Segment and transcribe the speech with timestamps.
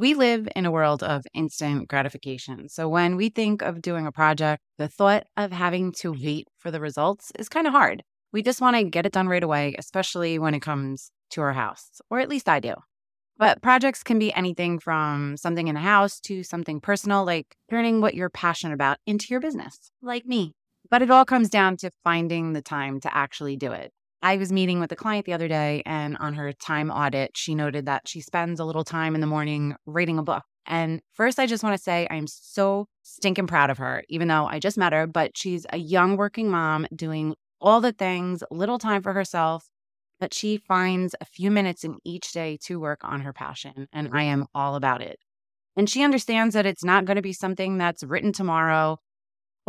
[0.00, 2.70] We live in a world of instant gratification.
[2.70, 6.70] So when we think of doing a project, the thought of having to wait for
[6.70, 8.02] the results is kind of hard.
[8.32, 11.52] We just want to get it done right away, especially when it comes to our
[11.52, 12.76] house, or at least I do.
[13.36, 18.00] But projects can be anything from something in the house to something personal, like turning
[18.00, 20.54] what you're passionate about into your business, like me.
[20.88, 23.92] But it all comes down to finding the time to actually do it.
[24.22, 27.54] I was meeting with a client the other day, and on her time audit, she
[27.54, 30.42] noted that she spends a little time in the morning reading a book.
[30.66, 34.46] And first, I just want to say I'm so stinking proud of her, even though
[34.46, 38.78] I just met her, but she's a young working mom doing all the things, little
[38.78, 39.68] time for herself,
[40.18, 43.88] but she finds a few minutes in each day to work on her passion.
[43.92, 45.18] And I am all about it.
[45.76, 48.98] And she understands that it's not going to be something that's written tomorrow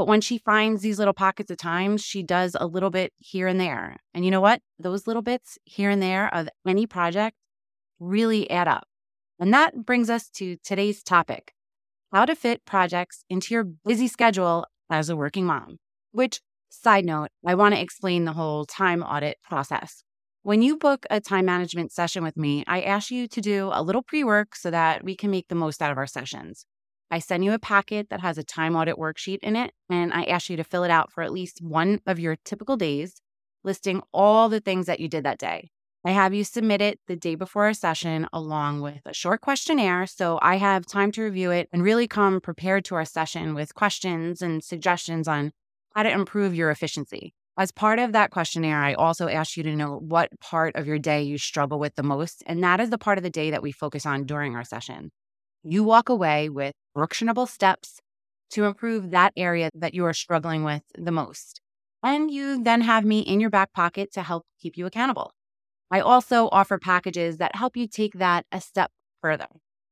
[0.01, 3.45] but when she finds these little pockets of time, she does a little bit here
[3.45, 3.97] and there.
[4.15, 4.59] And you know what?
[4.79, 7.37] Those little bits here and there of any project
[7.99, 8.87] really add up.
[9.39, 11.53] And that brings us to today's topic
[12.11, 15.77] how to fit projects into your busy schedule as a working mom.
[16.13, 20.03] Which, side note, I want to explain the whole time audit process.
[20.41, 23.83] When you book a time management session with me, I ask you to do a
[23.83, 26.65] little pre work so that we can make the most out of our sessions.
[27.11, 30.23] I send you a packet that has a time audit worksheet in it, and I
[30.23, 33.21] ask you to fill it out for at least one of your typical days,
[33.65, 35.71] listing all the things that you did that day.
[36.05, 40.07] I have you submit it the day before a session along with a short questionnaire
[40.07, 43.75] so I have time to review it and really come prepared to our session with
[43.75, 45.51] questions and suggestions on
[45.93, 47.35] how to improve your efficiency.
[47.55, 50.97] As part of that questionnaire, I also ask you to know what part of your
[50.97, 53.61] day you struggle with the most, and that is the part of the day that
[53.61, 55.11] we focus on during our session
[55.63, 57.99] you walk away with actionable steps
[58.51, 61.61] to improve that area that you are struggling with the most.
[62.03, 65.33] And you then have me in your back pocket to help keep you accountable.
[65.91, 69.47] I also offer packages that help you take that a step further.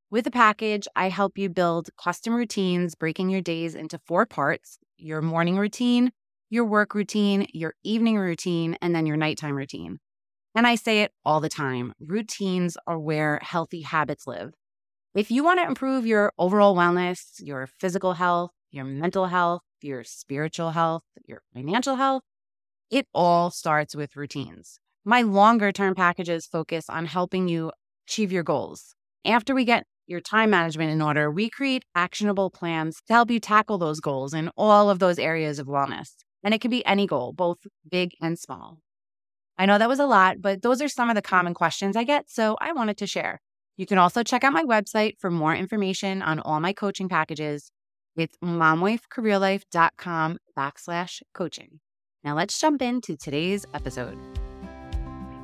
[0.10, 4.80] With a package, I help you build custom routines, breaking your days into four parts
[4.98, 6.12] your morning routine,
[6.50, 10.00] your work routine, your evening routine, and then your nighttime routine.
[10.56, 14.54] And I say it all the time routines are where healthy habits live.
[15.16, 20.04] If you want to improve your overall wellness, your physical health, your mental health, your
[20.04, 22.22] spiritual health, your financial health,
[22.92, 24.80] it all starts with routines.
[25.04, 27.72] My longer term packages focus on helping you
[28.08, 28.94] achieve your goals.
[29.26, 33.40] After we get your time management in order, we create actionable plans to help you
[33.40, 36.18] tackle those goals in all of those areas of wellness.
[36.44, 37.58] And it can be any goal, both
[37.90, 38.78] big and small.
[39.58, 42.04] I know that was a lot, but those are some of the common questions I
[42.04, 43.42] get, so I wanted to share.
[43.80, 47.72] You can also check out my website for more information on all my coaching packages.
[48.18, 51.80] It's momwifecareerlife.com backslash coaching.
[52.22, 54.18] Now let's jump into today's episode.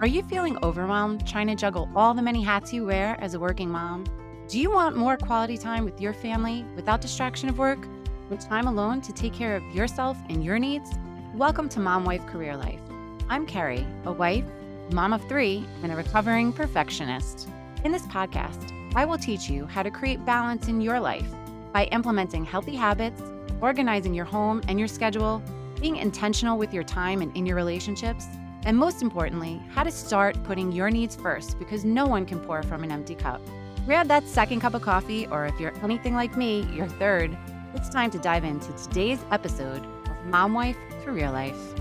[0.02, 3.40] Are you feeling overwhelmed trying to juggle all the many hats you wear as a
[3.40, 4.04] working mom?
[4.50, 7.88] Do you want more quality time with your family without distraction of work,
[8.30, 10.92] with time alone to take care of yourself and your needs?
[11.36, 12.82] Welcome to Mom Wife Career Life.
[13.30, 14.44] I'm Kerri, a wife,
[14.92, 17.48] mom of three, and a recovering perfectionist.
[17.86, 21.30] In this podcast, I will teach you how to create balance in your life
[21.72, 23.22] by implementing healthy habits,
[23.62, 25.40] organizing your home and your schedule,
[25.80, 28.26] being intentional with your time and in your relationships,
[28.64, 32.64] and most importantly, how to start putting your needs first because no one can pour
[32.64, 33.40] from an empty cup.
[33.86, 37.38] Grab that second cup of coffee, or if you're anything like me, your third.
[37.76, 41.76] It's time to dive into today's episode of Mom Wife Career Life.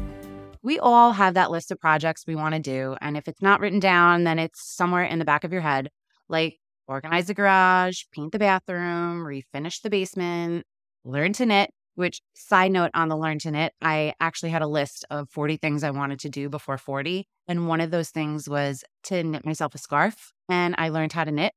[0.65, 2.97] We all have that list of projects we want to do.
[3.03, 5.91] And if it's not written down, then it's somewhere in the back of your head,
[6.27, 6.57] like
[6.89, 10.65] organize the garage, paint the bathroom, refinish the basement,
[11.05, 11.71] learn to knit.
[11.97, 15.59] Which, side note on the learn to knit, I actually had a list of 40
[15.59, 17.29] things I wanted to do before 40.
[17.47, 20.33] And one of those things was to knit myself a scarf.
[20.49, 21.53] And I learned how to knit.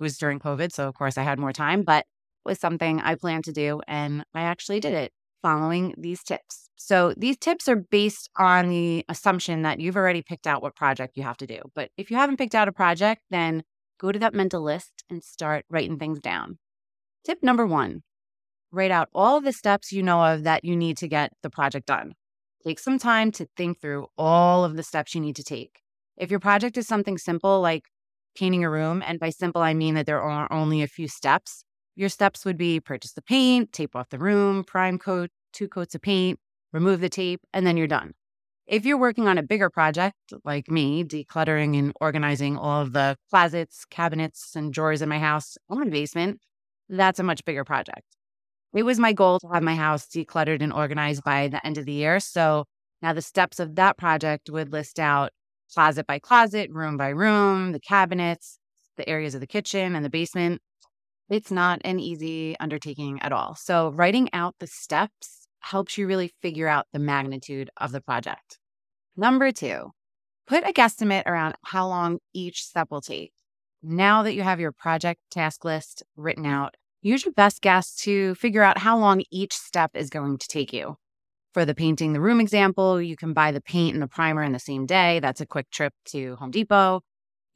[0.00, 0.72] It was during COVID.
[0.72, 2.06] So, of course, I had more time, but
[2.44, 3.80] was something I planned to do.
[3.86, 6.68] And I actually did it following these tips.
[6.76, 11.16] So, these tips are based on the assumption that you've already picked out what project
[11.16, 11.60] you have to do.
[11.74, 13.62] But if you haven't picked out a project, then
[13.98, 16.58] go to that mental list and start writing things down.
[17.24, 18.02] Tip number one
[18.70, 21.86] write out all the steps you know of that you need to get the project
[21.86, 22.12] done.
[22.64, 25.80] Take some time to think through all of the steps you need to take.
[26.16, 27.84] If your project is something simple like
[28.36, 31.64] painting a room, and by simple, I mean that there are only a few steps,
[31.98, 35.96] your steps would be purchase the paint, tape off the room, prime coat, two coats
[35.96, 36.38] of paint,
[36.72, 38.14] remove the tape, and then you're done.
[38.68, 40.14] If you're working on a bigger project
[40.44, 45.58] like me, decluttering and organizing all of the closets, cabinets, and drawers in my house
[45.68, 46.38] or my basement,
[46.88, 48.04] that's a much bigger project.
[48.72, 51.84] It was my goal to have my house decluttered and organized by the end of
[51.84, 52.20] the year.
[52.20, 52.66] So
[53.02, 55.32] now the steps of that project would list out
[55.74, 58.58] closet by closet, room by room, the cabinets,
[58.96, 60.60] the areas of the kitchen and the basement,
[61.28, 63.54] It's not an easy undertaking at all.
[63.54, 68.58] So, writing out the steps helps you really figure out the magnitude of the project.
[69.16, 69.90] Number two,
[70.46, 73.32] put a guesstimate around how long each step will take.
[73.82, 78.34] Now that you have your project task list written out, use your best guess to
[78.36, 80.96] figure out how long each step is going to take you.
[81.52, 84.52] For the painting the room example, you can buy the paint and the primer in
[84.52, 85.20] the same day.
[85.20, 87.02] That's a quick trip to Home Depot.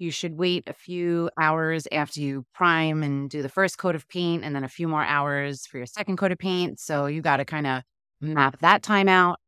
[0.02, 4.08] You should wait a few hours after you prime and do the first coat of
[4.08, 6.80] paint, and then a few more hours for your second coat of paint.
[6.80, 7.82] So you got to kind of
[8.20, 9.38] map that time out.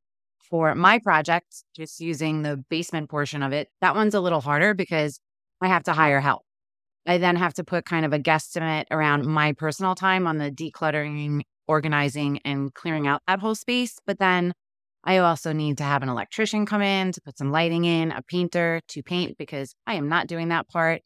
[0.49, 4.75] For my project, just using the basement portion of it, that one's a little harder
[4.75, 5.19] because
[5.61, 6.43] I have to hire help.
[7.05, 10.53] I then have to put kind of a guesstimate around my personal time on the
[10.53, 13.99] decluttering, organizing, and clearing out that whole space.
[14.07, 14.55] But then
[15.05, 18.23] I also need to have an electrician come in to put some lighting in, a
[18.23, 21.03] painter to paint because I am not doing that part,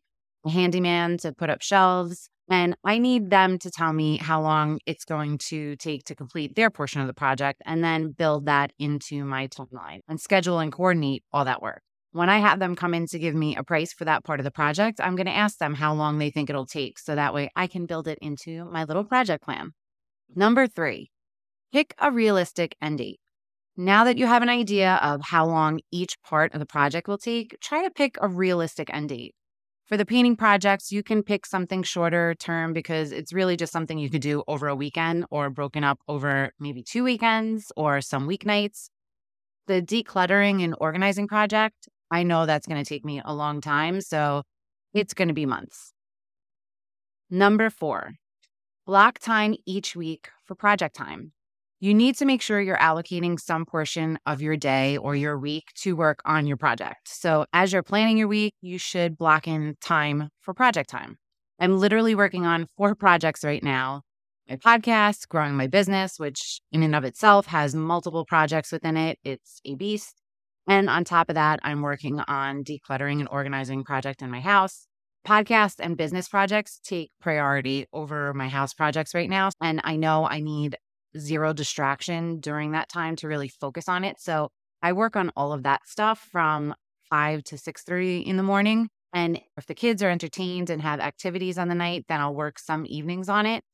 [0.46, 2.30] a handyman to put up shelves.
[2.50, 6.54] And I need them to tell me how long it's going to take to complete
[6.54, 10.72] their portion of the project and then build that into my timeline and schedule and
[10.72, 11.82] coordinate all that work.
[12.12, 14.44] When I have them come in to give me a price for that part of
[14.44, 17.34] the project, I'm going to ask them how long they think it'll take so that
[17.34, 19.72] way I can build it into my little project plan.
[20.34, 21.10] Number three,
[21.70, 23.20] pick a realistic end date.
[23.80, 27.16] Now that you have an idea of how long each part of the project will
[27.16, 29.36] take, try to pick a realistic end date.
[29.86, 33.96] For the painting projects, you can pick something shorter term because it's really just something
[33.96, 38.28] you could do over a weekend or broken up over maybe two weekends or some
[38.28, 38.88] weeknights.
[39.68, 44.00] The decluttering and organizing project, I know that's going to take me a long time,
[44.00, 44.42] so
[44.92, 45.92] it's going to be months.
[47.30, 48.14] Number four,
[48.86, 51.30] block time each week for project time
[51.80, 55.64] you need to make sure you're allocating some portion of your day or your week
[55.76, 57.08] to work on your project.
[57.08, 61.18] So, as you're planning your week, you should block in time for project time.
[61.60, 64.02] I'm literally working on four projects right now
[64.48, 69.18] my podcast, growing my business, which in and of itself has multiple projects within it.
[69.22, 70.14] It's a beast.
[70.66, 74.86] And on top of that, I'm working on decluttering and organizing project in my house.
[75.26, 79.50] Podcast and business projects take priority over my house projects right now.
[79.60, 80.76] And I know I need
[81.16, 84.20] zero distraction during that time to really focus on it.
[84.20, 84.50] So
[84.82, 86.74] I work on all of that stuff from
[87.10, 88.88] 5 to 6:30 in the morning.
[89.12, 92.58] And if the kids are entertained and have activities on the night, then I'll work
[92.58, 93.64] some evenings on it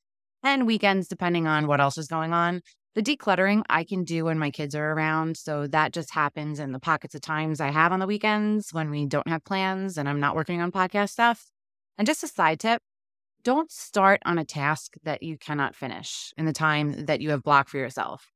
[0.42, 2.60] and weekends depending on what else is going on.
[2.94, 5.36] The decluttering I can do when my kids are around.
[5.36, 8.90] So that just happens in the pockets of times I have on the weekends when
[8.90, 11.50] we don't have plans and I'm not working on podcast stuff.
[11.98, 12.80] And just a side tip
[13.44, 17.42] don't start on a task that you cannot finish in the time that you have
[17.42, 18.32] blocked for yourself.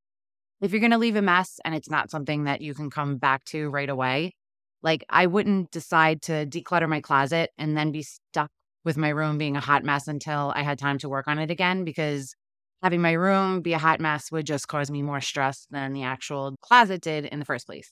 [0.61, 3.17] If you're going to leave a mess and it's not something that you can come
[3.17, 4.35] back to right away,
[4.83, 8.51] like I wouldn't decide to declutter my closet and then be stuck
[8.85, 11.51] with my room being a hot mess until I had time to work on it
[11.51, 12.35] again because
[12.83, 16.05] having my room be a hot mess would just cause me more stress than the
[16.05, 17.91] actual closet did in the first place.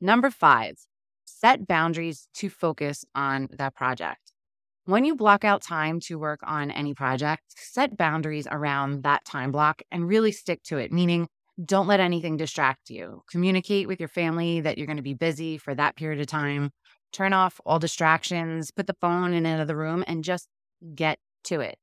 [0.00, 0.74] Number five,
[1.24, 4.31] set boundaries to focus on that project.
[4.84, 9.52] When you block out time to work on any project, set boundaries around that time
[9.52, 11.28] block and really stick to it, meaning
[11.64, 13.22] don't let anything distract you.
[13.30, 16.72] Communicate with your family that you're going to be busy for that period of time.
[17.12, 20.48] Turn off all distractions, put the phone in another room, and just
[20.96, 21.76] get to it.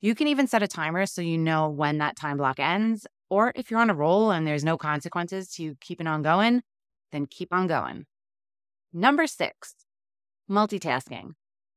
[0.00, 3.04] You can even set a timer so you know when that time block ends.
[3.30, 6.62] Or if you're on a roll and there's no consequences to keeping on going,
[7.10, 8.04] then keep on going.
[8.92, 9.74] Number six,
[10.48, 11.32] multitasking.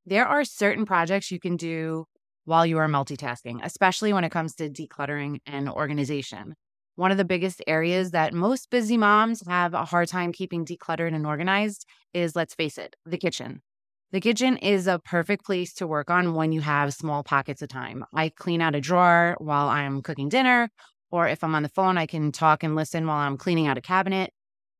[0.08, 2.06] There are certain projects you can do
[2.46, 6.56] while you are multitasking, especially when it comes to decluttering and organization.
[6.96, 11.14] One of the biggest areas that most busy moms have a hard time keeping decluttered
[11.14, 13.62] and organized is, let's face it, the kitchen.
[14.14, 17.68] The kitchen is a perfect place to work on when you have small pockets of
[17.68, 18.06] time.
[18.14, 20.70] I clean out a drawer while I'm cooking dinner,
[21.12, 23.78] or if I'm on the phone, I can talk and listen while I'm cleaning out
[23.78, 24.32] a cabinet.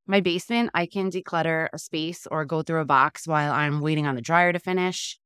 [0.10, 4.08] My basement, I can declutter a space or go through a box while I'm waiting
[4.08, 5.20] on the dryer to finish.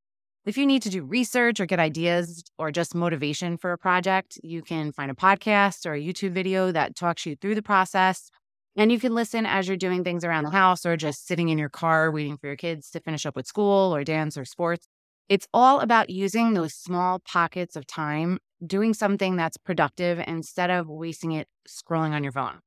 [0.44, 4.40] If you need to do research or get ideas or just motivation for a project,
[4.42, 8.32] you can find a podcast or a YouTube video that talks you through the process.
[8.76, 11.60] And you can listen as you're doing things around the house or just sitting in
[11.60, 14.88] your car waiting for your kids to finish up with school or dance or sports.
[15.30, 20.90] It's all about using those small pockets of time, doing something that's productive instead of
[20.90, 22.62] wasting it scrolling on your phone.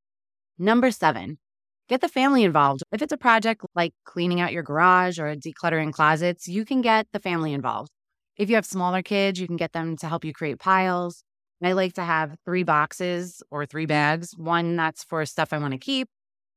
[0.59, 1.39] Number seven,
[1.89, 2.83] Get the family involved.
[2.93, 7.07] If it's a project like cleaning out your garage or decluttering closets, you can get
[7.13, 7.91] the family involved.
[8.39, 11.23] If you have smaller kids, you can get them to help you create piles.
[11.63, 15.73] I like to have three boxes or three bags one that's for stuff I want
[15.73, 16.09] to keep,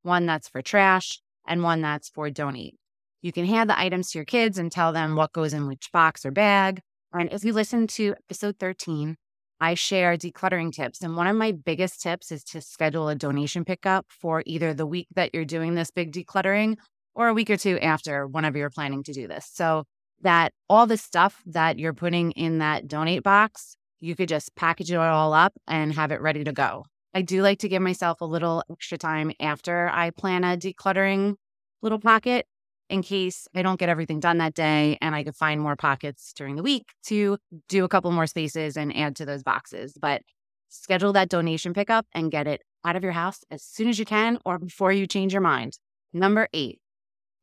[0.04, 2.76] one that's for trash, and one that's for donate.
[3.22, 5.90] You can hand the items to your kids and tell them what goes in which
[5.92, 6.82] box or bag.
[7.14, 9.16] And if you listen to episode 13,
[9.60, 11.02] I share decluttering tips.
[11.02, 14.86] And one of my biggest tips is to schedule a donation pickup for either the
[14.86, 16.78] week that you're doing this big decluttering
[17.16, 19.50] or a week or two after, whenever you're planning to do this.
[19.52, 19.86] So
[20.22, 24.92] that all the stuff that you're putting in that donate box, you could just package
[24.92, 26.86] it all up and have it ready to go.
[27.14, 31.36] I do like to give myself a little extra time after I plan a decluttering
[31.82, 32.46] little pocket
[32.90, 36.34] in case I don't get everything done that day and I could find more pockets
[36.36, 39.98] during the week to do a couple more spaces and add to those boxes.
[40.00, 40.22] But
[40.70, 44.06] schedule that donation pickup and get it out of your house as soon as you
[44.06, 45.78] can or before you change your mind.
[46.14, 46.80] Number eight,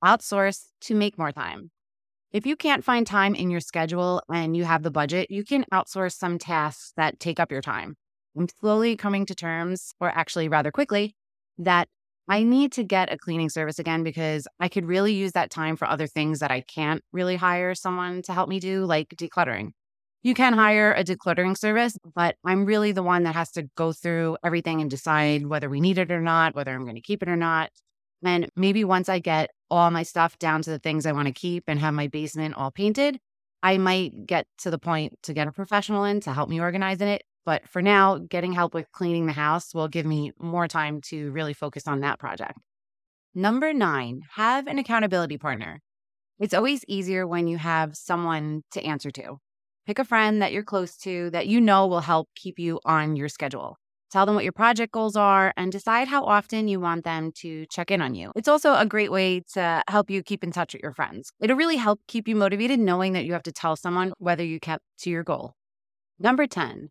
[0.05, 1.71] outsource to make more time.
[2.33, 5.65] If you can't find time in your schedule and you have the budget, you can
[5.73, 7.97] outsource some tasks that take up your time.
[8.37, 11.15] I'm slowly coming to terms, or actually rather quickly,
[11.59, 11.89] that
[12.28, 15.76] I need to get a cleaning service again because I could really use that time
[15.76, 19.73] for other things that I can't really hire someone to help me do, like decluttering.
[20.23, 23.93] You can hire a decluttering service, but I'm really the one that has to go
[23.93, 27.23] through everything and decide whether we need it or not, whether I'm going to keep
[27.23, 27.71] it or not.
[28.25, 31.35] And maybe once I get all my stuff down to the things I want to
[31.35, 33.19] keep and have my basement all painted,
[33.62, 37.02] I might get to the point to get a professional in to help me organize
[37.02, 37.23] in it.
[37.45, 41.31] But for now, getting help with cleaning the house will give me more time to
[41.33, 42.59] really focus on that project.
[43.35, 45.81] Number nine, have an accountability partner.
[46.39, 49.39] It's always easier when you have someone to answer to.
[49.87, 53.17] Pick a friend that you're close to that you know will help keep you on
[53.17, 53.77] your schedule.
[54.11, 57.67] Tell them what your project goals are and decide how often you want them to
[57.67, 58.31] check in on you.
[58.37, 61.33] It's also a great way to help you keep in touch with your friends.
[61.41, 64.61] It'll really help keep you motivated knowing that you have to tell someone whether you
[64.61, 65.55] kept to your goal.
[66.21, 66.91] Number 10,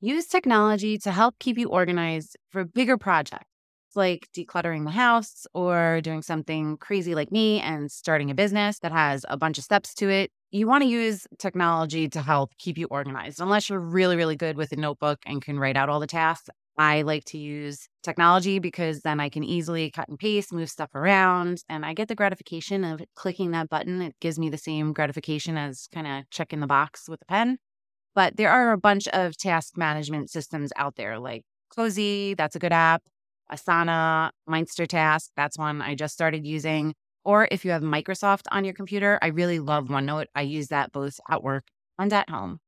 [0.00, 3.46] Use technology to help keep you organized for bigger projects
[3.94, 8.92] like decluttering the house or doing something crazy like me and starting a business that
[8.92, 10.30] has a bunch of steps to it.
[10.50, 13.40] You want to use technology to help keep you organized.
[13.40, 16.50] Unless you're really, really good with a notebook and can write out all the tasks,
[16.76, 20.94] I like to use technology because then I can easily cut and paste, move stuff
[20.94, 24.02] around, and I get the gratification of clicking that button.
[24.02, 27.58] It gives me the same gratification as kind of checking the box with a pen.
[28.16, 31.44] But there are a bunch of task management systems out there like
[31.76, 33.02] Cozi, that's a good app.
[33.52, 36.94] Asana, MeisterTask, that's one I just started using.
[37.24, 40.26] Or if you have Microsoft on your computer, I really love OneNote.
[40.34, 41.64] I use that both at work
[41.98, 42.58] and at home.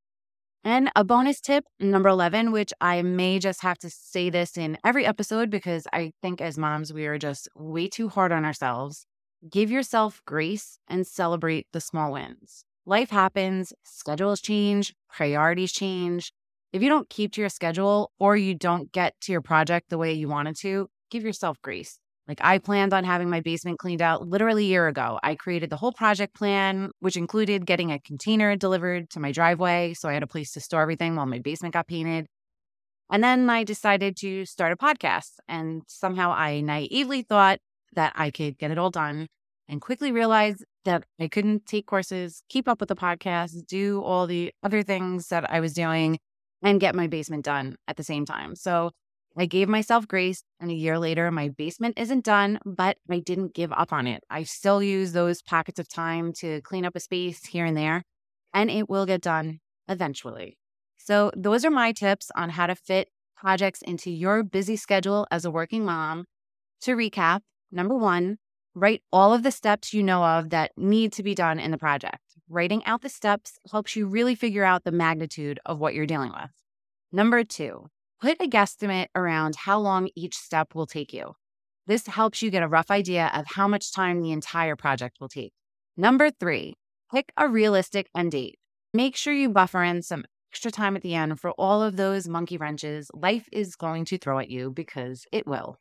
[0.65, 4.77] And a bonus tip, number 11, which I may just have to say this in
[4.85, 9.07] every episode because I think as moms, we are just way too hard on ourselves.
[9.49, 12.65] Give yourself grace and celebrate the small wins.
[12.89, 16.33] Life happens, schedules change, priorities change.
[16.73, 19.99] If you don't keep to your schedule or you don't get to your project the
[19.99, 21.99] way you wanted to, give yourself grace.
[22.27, 25.21] Like I planned on having my basement cleaned out literally a year ago.
[25.23, 29.93] I created the whole project plan, which included getting a container delivered to my driveway.
[29.93, 32.27] So I had a place to store everything while my basement got painted.
[33.11, 35.33] And then I decided to start a podcast.
[35.47, 37.59] And somehow I naively thought
[37.93, 39.27] that I could get it all done
[39.69, 44.27] and quickly realized that I couldn't take courses, keep up with the podcast, do all
[44.27, 46.19] the other things that I was doing,
[46.63, 48.57] and get my basement done at the same time.
[48.57, 48.91] So
[49.37, 53.55] I gave myself grace, and a year later, my basement isn't done, but I didn't
[53.55, 54.25] give up on it.
[54.31, 58.03] I still use those pockets of time to clean up a space here and there,
[58.55, 60.57] and it will get done eventually.
[60.97, 65.45] So, those are my tips on how to fit projects into your busy schedule as
[65.45, 66.25] a working mom.
[66.83, 67.41] To recap,
[67.71, 68.39] number one,
[68.81, 71.79] Write all of the steps you know of that need to be done in the
[71.79, 72.23] project.
[72.49, 76.31] Writing out the steps helps you really figure out the magnitude of what you're dealing
[76.31, 76.53] with.
[77.11, 77.89] Number two,
[78.21, 81.33] put a guesstimate around how long each step will take you.
[81.89, 85.29] This helps you get a rough idea of how much time the entire project will
[85.29, 85.53] take.
[85.97, 86.75] Number three,
[87.13, 88.61] pick a realistic end date.
[88.95, 92.29] Make sure you buffer in some extra time at the end for all of those
[92.29, 95.81] monkey wrenches life is going to throw at you because it will.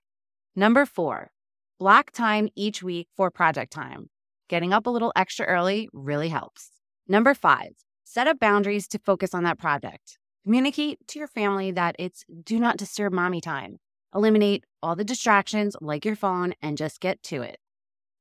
[0.55, 1.29] Number four,
[1.79, 4.09] Block time each week for project time.
[4.49, 6.71] Getting up a little extra early really helps.
[7.07, 10.17] Number five, set up boundaries to focus on that project.
[10.43, 13.77] Communicate to your family that it's do not disturb mommy time.
[14.15, 17.59] Eliminate all the distractions like your phone and just get to it.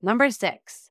[0.02, 0.90] Number six,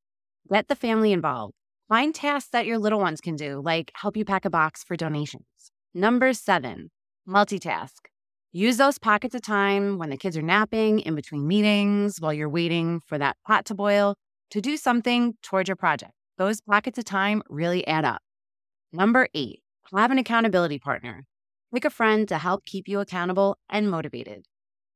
[0.52, 1.54] get the family involved.
[1.88, 4.96] Find tasks that your little ones can do, like help you pack a box for
[4.96, 5.46] donations.
[5.94, 6.90] Number seven,
[7.30, 7.92] multitask.
[8.58, 12.48] Use those pockets of time when the kids are napping, in between meetings, while you're
[12.48, 14.16] waiting for that pot to boil,
[14.50, 16.14] to do something towards your project.
[16.38, 18.22] Those pockets of time really add up.
[18.94, 19.60] Number eight,
[19.94, 21.26] have an accountability partner.
[21.74, 24.46] Pick a friend to help keep you accountable and motivated.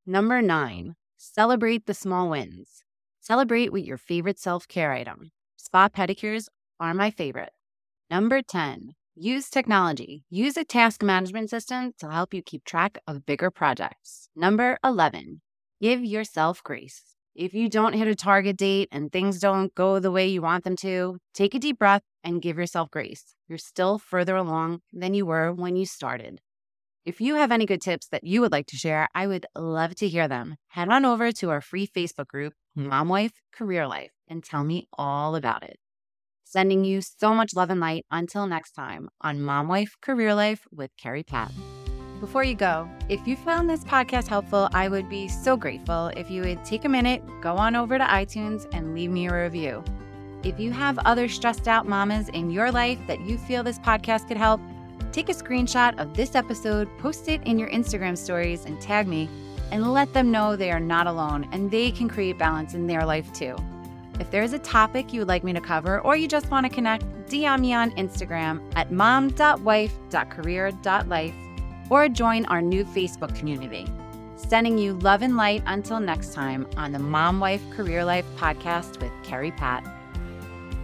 [0.06, 2.86] Number nine, celebrate the small wins.
[3.20, 5.32] Celebrate with your favorite self care item.
[5.58, 6.48] Spa pedicures
[6.80, 7.52] are my favorite.
[8.10, 10.24] Number 10, Use technology.
[10.30, 14.30] Use a task management system to help you keep track of bigger projects.
[14.34, 15.42] Number 11,
[15.82, 17.02] give yourself grace.
[17.36, 20.64] If you don't hit a target date and things don't go the way you want
[20.64, 23.36] them to, take a deep breath and give yourself grace.
[23.50, 26.40] You're still further along than you were when you started.
[27.04, 29.96] If you have any good tips that you would like to share, I would love
[29.96, 30.56] to hear them.
[30.70, 34.88] Head on over to our free Facebook group, Mom Wife Career Life, and tell me
[34.94, 35.78] all about it.
[36.52, 40.66] Sending you so much love and light until next time on Mom Wife Career Life
[40.72, 41.52] with Kerri Pat.
[42.20, 46.32] Before you go, if you found this podcast helpful, I would be so grateful if
[46.32, 49.84] you would take a minute, go on over to iTunes, and leave me a review.
[50.42, 54.28] If you have other stressed out mamas in your life that you feel this podcast
[54.28, 54.60] could help,
[55.12, 59.30] take a screenshot of this episode, post it in your Instagram stories, and tag me,
[59.72, 63.06] and let them know they are not alone and they can create balance in their
[63.06, 63.56] life too.
[64.20, 66.66] If there is a topic you would like me to cover or you just want
[66.66, 71.34] to connect, DM me on Instagram at mom.wife.career.life
[71.90, 73.88] or join our new Facebook community.
[74.36, 79.02] Sending you love and light until next time on the Mom Wife Career Life podcast
[79.02, 79.99] with Kerri Pat.